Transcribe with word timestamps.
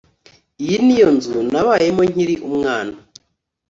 Iyi 0.63 0.77
ni 0.85 0.95
yo 1.01 1.07
nzu 1.15 1.37
nabayemo 1.51 2.03
nkiri 2.11 2.35
umwana 2.49 2.95